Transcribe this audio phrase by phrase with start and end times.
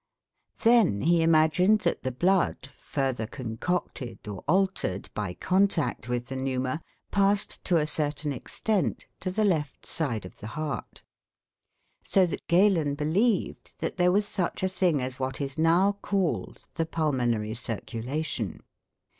[0.63, 6.81] Then he imagined that the blood, further concocted or altered by contact with the 'pneuma',
[7.11, 11.03] passed to a certain extent to the left side of the heart.
[12.03, 16.63] So that Galen believed that there was such a thing as what is now called
[16.73, 18.63] the pulmonary circulation.